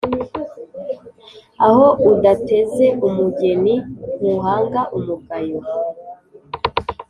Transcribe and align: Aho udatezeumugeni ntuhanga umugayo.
Aho 1.67 1.85
udatezeumugeni 2.11 3.75
ntuhanga 4.17 4.81
umugayo. 4.97 5.59